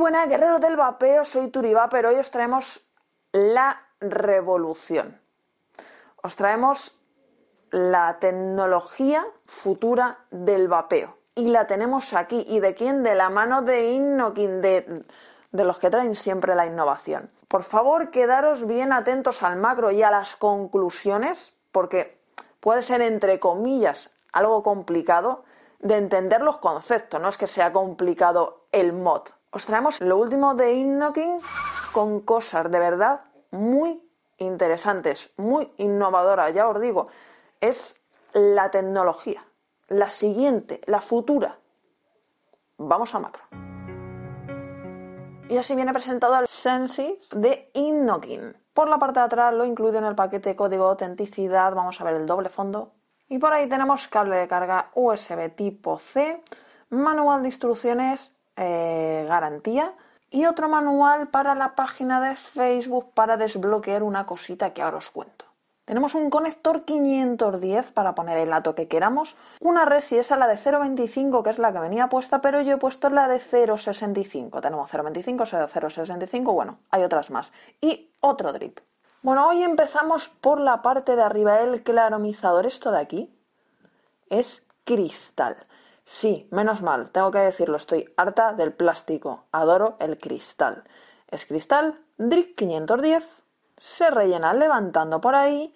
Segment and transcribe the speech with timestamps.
[0.00, 2.80] Buenas, guerreros del vapeo, soy Turiba, pero hoy os traemos
[3.32, 5.20] la revolución.
[6.22, 6.98] Os traemos
[7.70, 11.18] la tecnología futura del vapeo.
[11.34, 12.44] Y la tenemos aquí.
[12.48, 13.02] ¿Y de quién?
[13.02, 15.04] De la mano de Innokin, de,
[15.52, 17.30] de los que traen siempre la innovación.
[17.46, 22.22] Por favor, quedaros bien atentos al macro y a las conclusiones, porque
[22.60, 25.44] puede ser, entre comillas, algo complicado
[25.78, 27.20] de entender los conceptos.
[27.20, 29.22] No es que sea complicado el mod.
[29.52, 31.40] Os traemos lo último de Innokin
[31.92, 34.00] con cosas de verdad muy
[34.38, 37.08] interesantes, muy innovadoras, ya os digo,
[37.60, 38.00] es
[38.32, 39.44] la tecnología,
[39.88, 41.58] la siguiente, la futura.
[42.78, 43.42] Vamos a macro.
[45.48, 48.56] Y así viene presentado el Sensi de Innokin.
[48.72, 52.04] Por la parte de atrás lo incluido en el paquete código de autenticidad, vamos a
[52.04, 52.92] ver el doble fondo.
[53.28, 56.40] Y por ahí tenemos cable de carga USB tipo C,
[56.88, 59.94] manual de instrucciones, eh, garantía
[60.30, 65.10] y otro manual para la página de Facebook para desbloquear una cosita que ahora os
[65.10, 65.44] cuento.
[65.84, 70.54] Tenemos un conector 510 para poner el dato que queramos, una resi esa la de
[70.54, 74.60] 0.25 que es la que venía puesta, pero yo he puesto la de 0.65.
[74.62, 77.52] Tenemos 0.25, 0.65, bueno, hay otras más.
[77.80, 78.78] Y otro drip.
[79.22, 82.66] Bueno, hoy empezamos por la parte de arriba, el claromizador.
[82.66, 83.34] Esto de aquí
[84.28, 85.56] es cristal.
[86.12, 90.82] Sí, menos mal, tengo que decirlo, estoy harta del plástico, adoro el cristal.
[91.28, 93.24] Es cristal, drip 510,
[93.78, 95.72] se rellena levantando por ahí,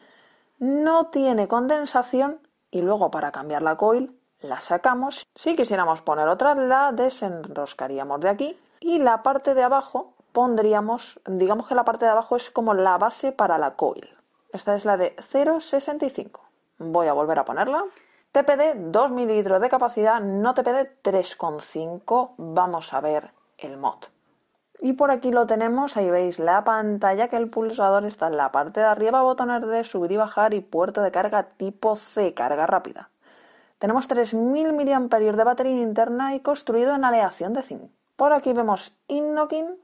[0.58, 2.40] no tiene condensación
[2.72, 5.24] y luego para cambiar la coil la sacamos.
[5.36, 11.68] Si quisiéramos poner otra, la desenroscaríamos de aquí y la parte de abajo pondríamos, digamos
[11.68, 14.10] que la parte de abajo es como la base para la coil.
[14.52, 16.40] Esta es la de 0,65.
[16.78, 17.84] Voy a volver a ponerla.
[18.34, 22.32] TPD 2 mililitros de capacidad, no TPD 3,5.
[22.36, 24.06] Vamos a ver el mod.
[24.80, 28.50] Y por aquí lo tenemos, ahí veis la pantalla que el pulsador está en la
[28.50, 32.66] parte de arriba, botones de subir y bajar y puerto de carga tipo C, carga
[32.66, 33.08] rápida.
[33.78, 37.88] Tenemos 3.000 mAh de batería interna y construido en aleación de zinc.
[38.16, 39.78] Por aquí vemos Innokin,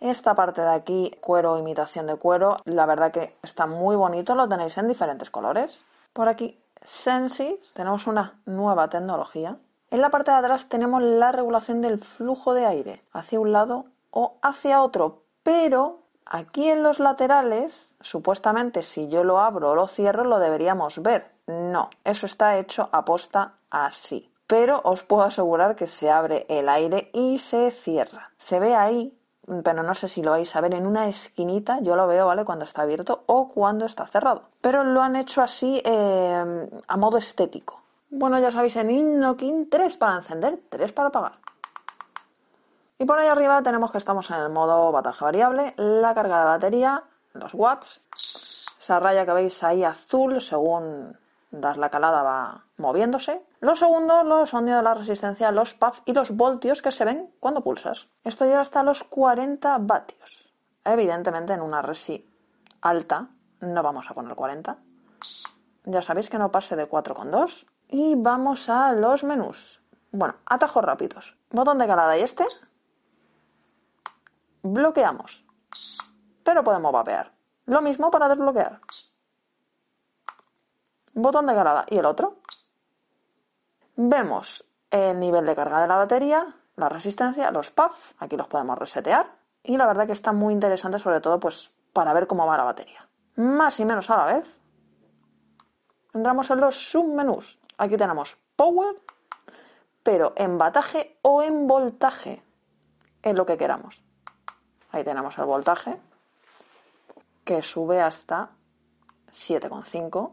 [0.00, 4.48] esta parte de aquí, cuero, imitación de cuero, la verdad que está muy bonito, lo
[4.48, 5.84] tenéis en diferentes colores.
[6.12, 9.56] Por aquí Sensi, tenemos una nueva tecnología.
[9.90, 13.86] En la parte de atrás tenemos la regulación del flujo de aire hacia un lado
[14.10, 19.86] o hacia otro, pero aquí en los laterales, supuestamente si yo lo abro o lo
[19.86, 21.32] cierro lo deberíamos ver.
[21.46, 24.30] No, eso está hecho a posta así.
[24.46, 28.32] Pero os puedo asegurar que se abre el aire y se cierra.
[28.36, 29.18] Se ve ahí
[29.62, 32.44] pero no sé si lo vais a ver en una esquinita, yo lo veo, ¿vale?
[32.44, 34.42] Cuando está abierto o cuando está cerrado.
[34.60, 37.80] Pero lo han hecho así eh, a modo estético.
[38.10, 41.32] Bueno, ya sabéis, en Innokin 3 para encender, 3 para apagar.
[42.98, 46.44] Y por ahí arriba tenemos que estamos en el modo bataje variable, la carga de
[46.44, 47.02] batería,
[47.34, 48.00] 2 watts,
[48.78, 51.18] esa raya que veis ahí azul según
[51.60, 53.44] das la calada va moviéndose.
[53.60, 57.30] Lo segundo, los sonidos de la resistencia, los puff y los voltios que se ven
[57.40, 58.08] cuando pulsas.
[58.24, 60.52] Esto llega hasta los 40 vatios.
[60.84, 62.28] Evidentemente en una resi
[62.80, 63.28] alta
[63.60, 64.76] no vamos a poner 40.
[65.84, 67.66] Ya sabéis que no pase de 4,2.
[67.88, 69.82] Y vamos a los menús.
[70.10, 71.36] Bueno, atajos rápidos.
[71.50, 72.44] Botón de calada y este.
[74.62, 75.44] Bloqueamos.
[76.42, 77.32] Pero podemos vapear.
[77.66, 78.80] Lo mismo para desbloquear
[81.14, 82.36] botón de carga y el otro.
[83.96, 88.78] Vemos el nivel de carga de la batería, la resistencia, los puff, aquí los podemos
[88.78, 89.32] resetear
[89.62, 92.64] y la verdad que está muy interesante sobre todo pues para ver cómo va la
[92.64, 93.08] batería.
[93.36, 94.60] Más y menos a la vez.
[96.12, 97.58] Entramos en los submenús.
[97.78, 98.94] Aquí tenemos power,
[100.02, 102.42] pero en bataje o en voltaje,
[103.22, 104.02] es lo que queramos.
[104.92, 106.00] Ahí tenemos el voltaje,
[107.44, 108.50] que sube hasta
[109.32, 110.32] 7,5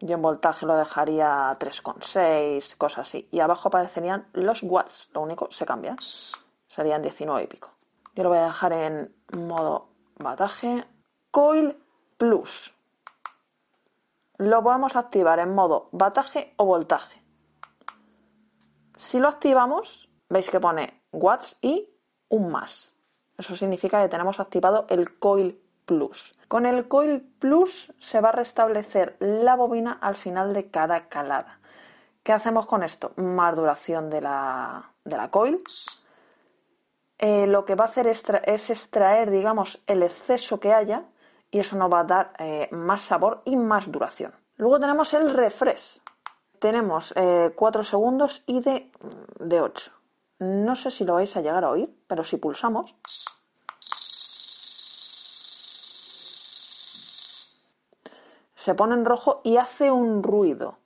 [0.00, 3.28] yo en voltaje lo dejaría 3,6, cosas así.
[3.30, 5.10] Y abajo aparecerían los watts.
[5.12, 5.94] Lo único se cambia.
[6.66, 7.70] Serían 19 y pico.
[8.14, 9.88] Yo lo voy a dejar en modo
[10.18, 10.86] bataje.
[11.30, 11.76] Coil
[12.16, 12.74] Plus.
[14.38, 17.22] lo podemos activar en modo bataje o voltaje.
[18.96, 21.88] Si lo activamos, veis que pone watts y
[22.28, 22.94] un más.
[23.38, 26.34] Eso significa que tenemos activado el coil plus.
[26.48, 31.60] Con el coil plus se va a restablecer la bobina al final de cada calada.
[32.22, 33.12] ¿Qué hacemos con esto?
[33.16, 35.62] Más duración de la, de la coil.
[37.18, 41.04] Eh, lo que va a hacer es, extraer, digamos, el exceso que haya
[41.50, 44.32] y eso nos va a dar eh, más sabor y más duración.
[44.56, 46.00] Luego tenemos el refresh.
[46.58, 48.90] Tenemos 4 eh, segundos y de,
[49.38, 49.92] de 8.
[50.40, 52.94] No sé si lo vais a llegar a oír, pero si pulsamos...
[58.60, 60.76] Se pone en rojo y hace un ruido.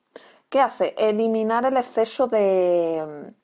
[0.49, 0.95] ¿Qué hace?
[0.97, 3.35] Eliminar el exceso de,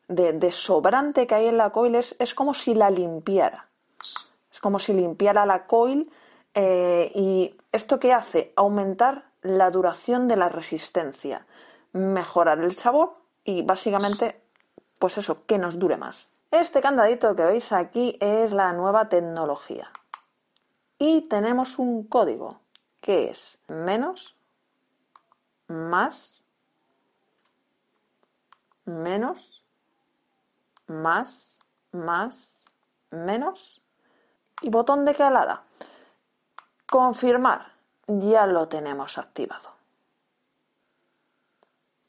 [0.53, 1.97] sobrante que hay en la coil.
[1.97, 3.67] Es, como si la limpiara.
[4.53, 6.13] Es como si limpiara la coil.
[6.55, 8.53] Eh, ¿Y esto qué hace?
[8.55, 11.45] Aumentar la duración de la resistencia,
[11.93, 14.41] mejorar el sabor y básicamente,
[15.01, 16.29] pues eso, que nos dure más.
[16.53, 19.91] Este candadito que veis aquí es la nueva tecnología.
[21.01, 22.61] Y tenemos un código
[23.01, 24.37] que es menos,
[25.69, 26.43] más,
[28.85, 29.65] menos,
[30.87, 31.59] más,
[31.93, 32.61] más,
[33.11, 33.81] menos
[34.63, 35.63] y botón de calada.
[36.87, 37.73] Confirmar
[38.07, 39.71] ya lo tenemos activado.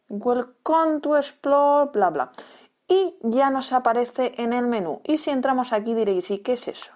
[0.10, 2.32] Welcome to Explore, bla bla.
[2.88, 5.02] Y ya nos aparece en el menú.
[5.06, 6.92] Y si entramos aquí diréis, ¿y qué es eso?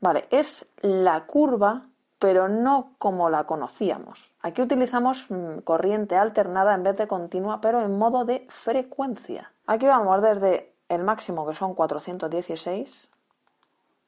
[0.00, 1.89] Vale, es la curva,
[2.20, 4.34] pero no como la conocíamos.
[4.42, 9.52] Aquí utilizamos mm, corriente alternada en vez de continua, pero en modo de frecuencia.
[9.66, 13.08] Aquí vamos desde el máximo, que son 416,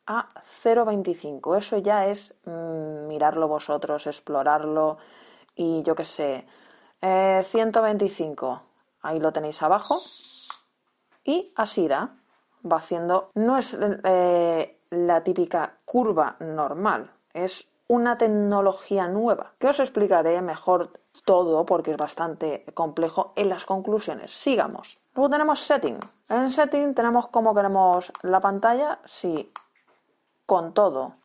[0.07, 0.29] a
[0.63, 1.57] 0,25.
[1.57, 4.99] Eso ya es mm, mirarlo vosotros, explorarlo
[5.57, 6.47] y yo qué sé.
[7.01, 9.99] 125, eh, ahí lo tenéis abajo.
[11.25, 11.89] Y así.
[11.89, 13.31] Va haciendo.
[13.35, 20.99] No es eh, la típica curva normal, es una tecnología nueva que os explicaré mejor
[21.27, 24.31] todo porque es bastante complejo en las conclusiones.
[24.31, 24.99] Sigamos.
[25.15, 25.99] Luego tenemos setting.
[26.31, 28.99] En setting tenemos cómo queremos la pantalla.
[29.05, 29.53] Si
[30.47, 31.17] con todo.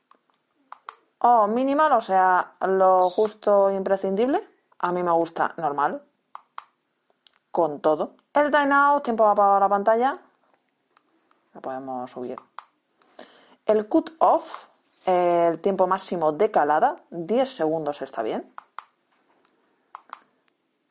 [1.20, 4.46] O minimal, o sea, lo justo e imprescindible.
[4.80, 6.04] A mí me gusta normal.
[7.50, 8.16] Con todo.
[8.34, 10.18] El timeout, tiempo apagado la pantalla.
[11.54, 12.36] Lo podemos subir.
[13.66, 14.68] El cut off,
[15.08, 18.52] el tiempo máximo de calada, 10 segundos está bien.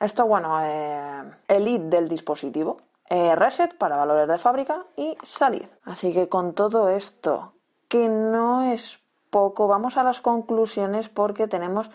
[0.00, 2.78] Esto, bueno, eh, el id del dispositivo.
[3.08, 5.70] Eh, reset para valores de fábrica y salir.
[5.84, 7.52] Así que con todo esto
[7.88, 8.98] que no es
[9.30, 9.68] poco.
[9.68, 11.90] Vamos a las conclusiones porque tenemos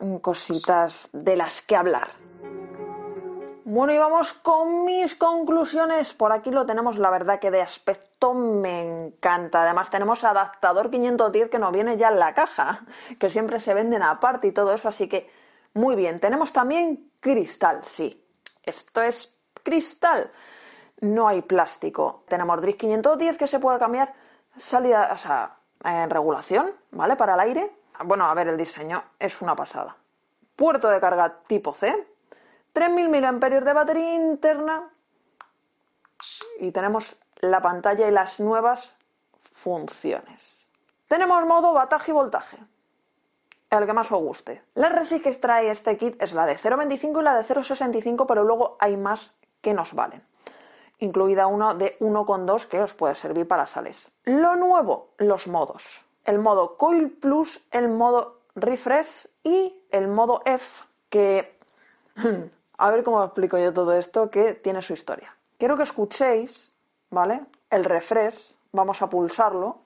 [0.00, 2.08] mm, cositas de las que hablar.
[3.74, 6.12] Bueno, y vamos con mis conclusiones.
[6.12, 9.62] Por aquí lo tenemos, la verdad que de aspecto me encanta.
[9.62, 12.84] Además tenemos adaptador 510 que nos viene ya en la caja,
[13.18, 15.30] que siempre se venden aparte y todo eso, así que
[15.72, 16.20] muy bien.
[16.20, 18.22] Tenemos también cristal, sí.
[18.62, 20.30] Esto es cristal.
[21.00, 22.24] No hay plástico.
[22.28, 24.12] Tenemos DRIS 510 que se puede cambiar
[24.54, 27.16] salida, o sea, en regulación, ¿vale?
[27.16, 27.74] Para el aire.
[28.04, 29.96] Bueno, a ver, el diseño es una pasada.
[30.56, 32.11] Puerto de carga tipo C,
[32.72, 34.90] 3000 mAh de batería interna
[36.60, 38.94] y tenemos la pantalla y las nuevas
[39.52, 40.66] funciones.
[41.08, 42.58] Tenemos modo bataje y voltaje,
[43.70, 44.62] el que más os guste.
[44.74, 48.44] La resist que trae este kit es la de 0.25 y la de 0.65, pero
[48.44, 50.22] luego hay más que nos valen
[51.02, 54.12] incluida uno de 1,2 que os puede servir para sales.
[54.24, 56.04] Lo nuevo, los modos.
[56.24, 61.58] El modo Coil Plus, el modo Refresh y el modo F, que...
[62.82, 65.32] A ver cómo explico yo todo esto, que tiene su historia.
[65.56, 66.72] Quiero que escuchéis,
[67.10, 67.42] ¿vale?
[67.70, 69.78] El refresh, vamos a pulsarlo.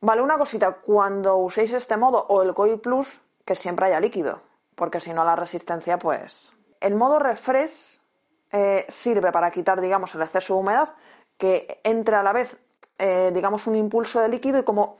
[0.00, 4.40] Vale, una cosita, cuando uséis este modo o el Coil Plus, que siempre haya líquido,
[4.74, 6.50] porque si no la resistencia, pues...
[6.80, 8.00] El modo refresh
[8.88, 10.88] sirve para quitar, digamos, el exceso de humedad,
[11.36, 12.56] que entre a la vez,
[12.96, 14.96] eh, digamos, un impulso de líquido y como,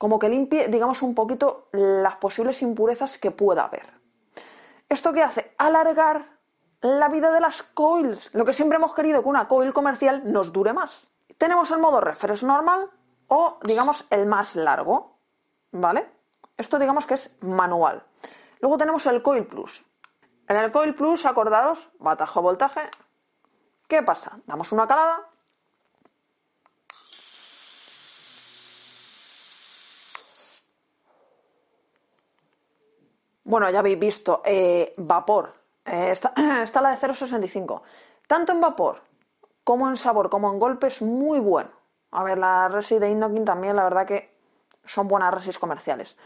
[0.00, 3.92] como que limpie, digamos, un poquito las posibles impurezas que pueda haber.
[4.88, 5.52] ¿Esto qué hace?
[5.58, 6.38] Alargar
[6.80, 8.34] la vida de las coils.
[8.34, 11.06] Lo que siempre hemos querido que una coil comercial nos dure más.
[11.36, 12.88] Tenemos el modo refresh normal
[13.28, 15.18] o, digamos, el más largo.
[15.70, 16.10] ¿Vale?
[16.56, 18.02] Esto digamos que es manual.
[18.60, 19.84] Luego tenemos el Coil Plus.
[20.48, 22.88] En el Coil Plus, acordaros, batajo voltaje.
[23.86, 24.38] ¿Qué pasa?
[24.46, 25.29] Damos una calada.
[33.50, 35.52] Bueno, ya habéis visto, eh, vapor.
[35.84, 37.82] Eh, está, la de 0,65.
[38.28, 39.02] Tanto en vapor
[39.64, 41.70] como en sabor, como en golpe, es muy bueno.
[42.12, 44.32] A ver, la Resi de Innokin también, la verdad que
[44.84, 46.16] son buenas Resis comerciales.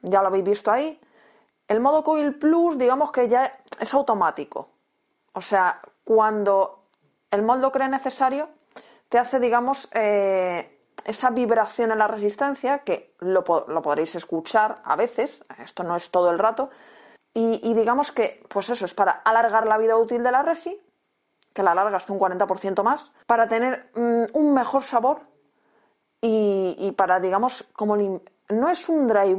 [0.00, 0.98] Ya lo habéis visto ahí.
[1.68, 4.70] El modo Coil Plus, digamos que ya es automático.
[5.34, 6.84] O sea, cuando
[7.30, 8.48] el moldo cree necesario,
[9.10, 15.42] te hace, digamos, eh, esa vibración en la resistencia, que lo, podréis escuchar a veces,
[15.58, 16.70] esto no es todo el rato,
[17.34, 20.78] y, digamos que, pues eso, es para alargar la vida útil de la resi,
[21.54, 25.20] que la alarga hasta un 40% más, para tener mm, un mejor sabor
[26.20, 29.34] y, para, digamos, como no es un dry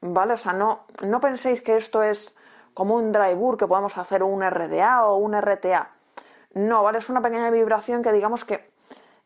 [0.00, 0.34] ¿vale?
[0.34, 2.36] O sea, no, no penséis que esto es
[2.74, 5.90] como un dry que podemos hacer un RDA o un RTA.
[6.54, 6.98] No, ¿vale?
[6.98, 8.69] Es una pequeña vibración que digamos que,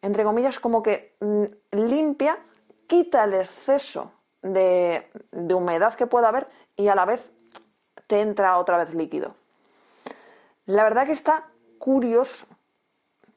[0.05, 2.39] entre comillas, como que mm, limpia,
[2.87, 6.47] quita el exceso de, de humedad que pueda haber
[6.77, 7.31] y a la vez
[8.07, 9.35] te entra otra vez líquido.
[10.67, 12.47] La verdad que está curioso,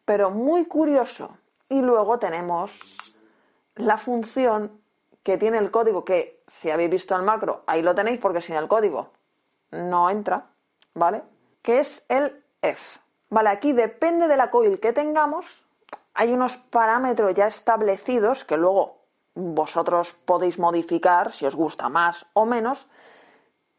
[0.04, 1.38] pero muy curioso.
[1.70, 2.80] Y luego tenemos
[3.76, 4.82] la función
[5.24, 8.56] que tiene el código, que si habéis visto el macro, ahí lo tenéis porque sin
[8.56, 9.12] el código
[9.72, 10.48] no entra,
[10.94, 11.24] ¿vale?
[11.62, 13.00] Que es el F.
[13.30, 15.64] Vale, aquí depende de la coil que tengamos,
[16.18, 18.98] hay unos parámetros ya establecidos que luego
[19.36, 22.88] vosotros podéis modificar si os gusta más o menos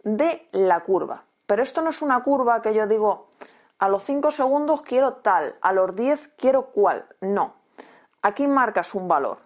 [0.05, 1.25] de la curva.
[1.47, 3.27] Pero esto no es una curva que yo digo,
[3.81, 7.07] a los 5 segundos quiero tal, a los 10 quiero cual.
[7.21, 7.55] No.
[8.23, 9.39] Aquí marcas un valor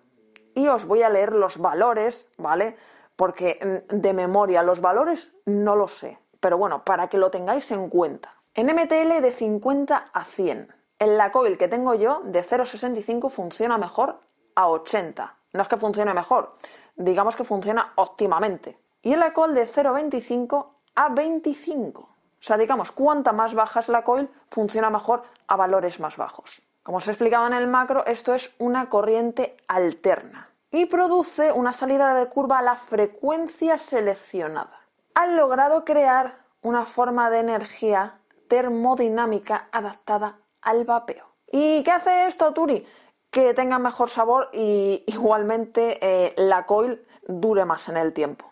[0.54, 2.76] y os voy a leer los valores, ¿vale?
[3.16, 7.70] Porque mm, de memoria los valores no lo sé, pero bueno, para que lo tengáis
[7.70, 8.34] en cuenta.
[8.54, 10.81] En MTL de 50 a 100.
[11.02, 14.20] En la coil que tengo yo de 0,65 funciona mejor
[14.54, 15.34] a 80.
[15.52, 16.54] No es que funcione mejor,
[16.94, 18.78] digamos que funciona óptimamente.
[19.02, 22.02] Y en la coil de 0,25 a 25.
[22.02, 26.62] O sea, digamos, cuanta más baja es la coil, funciona mejor a valores más bajos.
[26.84, 31.72] Como os he explicado en el macro, esto es una corriente alterna y produce una
[31.72, 34.78] salida de curva a la frecuencia seleccionada.
[35.14, 41.26] Han logrado crear una forma de energía termodinámica adaptada al vapeo.
[41.50, 42.86] ¿Y qué hace esto, Turi?
[43.30, 48.50] Que tenga mejor sabor y igualmente eh, la coil dure más en el tiempo.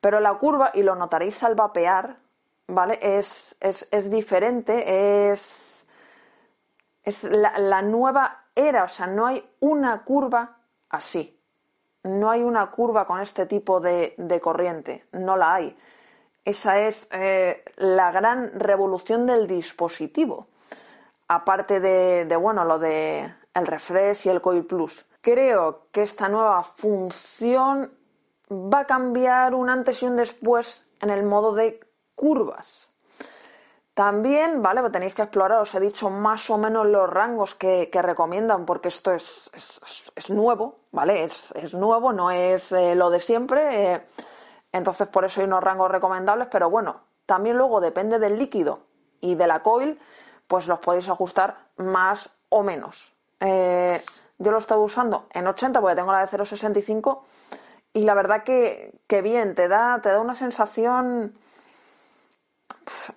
[0.00, 2.16] Pero la curva, y lo notaréis al vapear,
[2.66, 2.98] ¿vale?
[3.02, 5.70] Es, es diferente, es
[7.02, 11.36] es la, nueva era, o sea, no hay una curva así.
[12.02, 15.76] No hay una curva con este tipo de, corriente, no la hay.
[16.44, 20.48] Esa es eh, la gran revolución del dispositivo.
[21.32, 25.06] Aparte de, bueno, lo de el refresh y el coil plus.
[25.20, 27.92] Creo que esta nueva función
[28.50, 31.78] va a cambiar un antes y un después en el modo de
[32.16, 32.88] curvas.
[33.94, 34.80] También, ¿vale?
[34.80, 38.88] Pues tenéis que explorar, os he dicho más o menos los rangos que, recomiendan, porque
[38.88, 39.52] esto es,
[40.16, 41.22] es, nuevo, ¿vale?
[41.22, 43.92] Es, nuevo, no es eh, lo de siempre.
[43.92, 44.02] Eh,
[44.72, 48.80] entonces, por eso hay unos rangos recomendables, pero bueno, también luego depende del líquido
[49.20, 49.96] y de la coil,
[50.50, 53.12] pues los podéis ajustar más o menos.
[53.38, 54.02] Eh,
[54.36, 57.20] yo lo estoy usando en 80 porque tengo la de 0,65
[57.92, 61.38] y la verdad que, que bien, te da, te da una sensación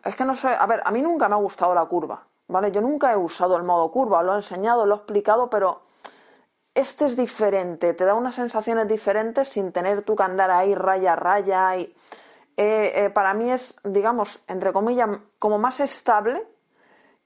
[0.06, 2.72] es que no sé, a ver, a mí nunca me ha gustado la curva, ¿vale?
[2.72, 5.82] Yo nunca he usado el modo curva, lo he enseñado, lo he explicado, pero
[6.76, 11.16] este es diferente, te da unas sensaciones diferentes sin tener tú que andar ahí raya
[11.16, 11.96] raya y...
[12.56, 15.10] Eh, eh, para mí es, digamos, entre comillas,
[15.40, 16.46] como más estable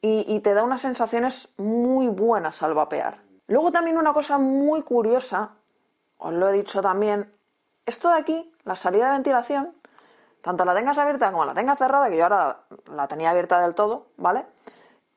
[0.02, 3.20] y, te da unas sensaciones muy buenas al vapear.
[3.48, 5.52] Luego también una cosa muy curiosa,
[6.18, 7.34] os lo he dicho también,
[7.86, 9.74] esto de aquí, la salida de ventilación,
[10.42, 13.76] tanto la tengas abierta como la tengas cerrada, que yo ahora la tenía abierta del
[13.76, 14.46] todo, ¿vale?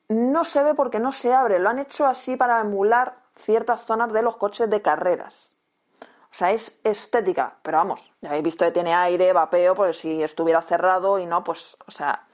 [0.08, 1.58] No se ve porque no se abre.
[1.58, 5.54] Lo han hecho así para emular ciertas zonas de los coches de carreras.
[6.02, 10.22] O sea, es estética, pero vamos, ya habéis visto que tiene aire, vapeo, pues si
[10.22, 12.24] estuviera cerrado y no, pues, o sea,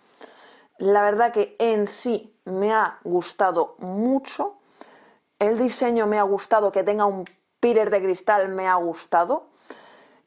[0.79, 4.57] la verdad que en sí me ha gustado mucho.
[5.39, 7.25] El diseño me ha gustado, que tenga un
[7.61, 9.49] pirer de cristal me ha gustado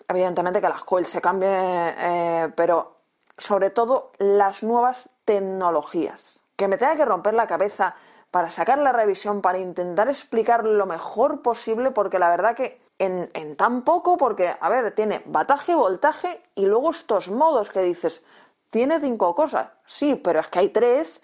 [0.09, 2.95] evidentemente que las coils se cambien, eh, pero
[3.37, 6.39] sobre todo las nuevas tecnologías.
[6.57, 7.95] Que me tenga que romper la cabeza
[8.31, 13.29] para sacar la revisión, para intentar explicar lo mejor posible, porque la verdad que en,
[13.33, 18.25] en tan poco, porque, a ver, tiene bataje, voltaje y luego estos modos que dices,
[18.69, 21.21] tiene cinco cosas, sí, pero es que hay tres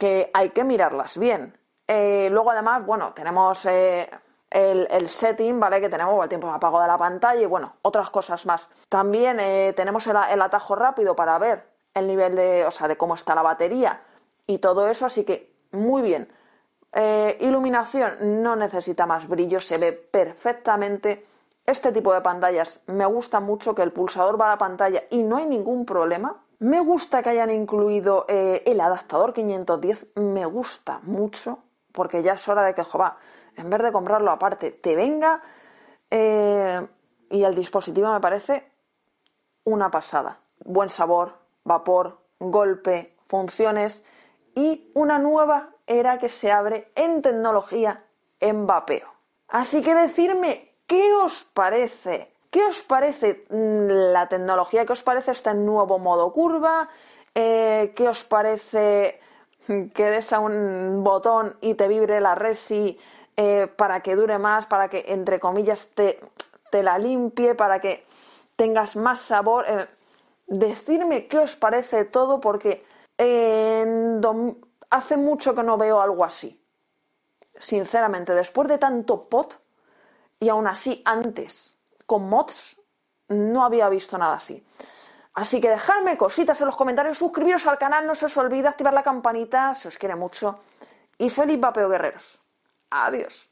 [0.00, 1.58] que hay que mirarlas bien.
[1.86, 4.08] Eh, luego además, bueno, tenemos eh,
[4.48, 5.80] el, setting, ¿vale?
[5.80, 8.68] Que tenemos el tiempo de apago de la pantalla y bueno, otras cosas más.
[8.88, 13.14] También eh, tenemos el, atajo rápido para ver el nivel de, o sea, de cómo
[13.14, 14.00] está la batería
[14.46, 16.32] y todo eso, así que muy bien.
[17.40, 21.26] Iluminación no necesita más brillo, se ve perfectamente.
[21.66, 25.22] Este tipo de pantallas me gusta mucho que el pulsador va a la pantalla y
[25.22, 26.42] no hay ningún problema.
[26.60, 32.46] Me gusta que hayan incluido eh, el adaptador 510, me gusta mucho, porque ya es
[32.48, 33.12] hora de que, joder,
[33.56, 35.40] en vez de comprarlo aparte, te venga.
[36.10, 36.86] Eh,
[37.30, 38.70] y el dispositivo me parece
[39.64, 40.38] una pasada.
[40.62, 41.32] Buen sabor,
[41.64, 44.04] vapor, golpe, funciones
[44.54, 48.04] y una nueva era que se abre en tecnología
[48.38, 49.08] en vapeo.
[49.48, 52.29] Así que decirme, ¿qué os parece?
[52.50, 54.84] ¿Qué os parece mm, la tecnología?
[54.84, 56.88] ¿Qué os parece este nuevo modo curva?
[57.34, 59.20] Eh, ¿Qué os parece
[59.94, 62.98] que des a un botón y te vibre la resi
[63.36, 66.18] eh, para que dure más, para que, entre comillas, te,
[66.72, 68.04] la limpie, para que
[68.56, 69.64] tengas más sabor.
[69.68, 69.86] Eh,
[70.48, 72.84] decirme qué os parece todo, porque
[74.90, 76.60] hace mucho que no veo algo así.
[77.54, 79.60] Sinceramente, después de tanto pot,
[80.40, 81.76] y aún así antes,
[82.10, 82.76] con mods,
[83.28, 84.60] no había visto nada así.
[85.34, 88.92] Así que dejadme cositas en los comentarios, suscribiros al canal, no se os olvide activar
[88.92, 90.58] la campanita, se os quiere mucho.
[91.18, 92.40] Y feliz vapeo guerreros.
[92.90, 93.48] Adiós.